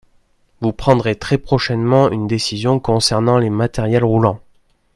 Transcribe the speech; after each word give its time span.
Vous 0.61 0.73
prendrez 0.73 1.13
très 1.15 1.37
prochainement 1.37 2.09
une 2.09 2.25
décision 2.25 2.79
concernant 2.79 3.37
les 3.37 3.51
matériels 3.51 4.03
roulants. 4.03 4.39